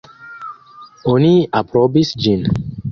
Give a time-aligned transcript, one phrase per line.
[1.13, 1.31] Oni
[1.63, 2.49] aprobis ĝin.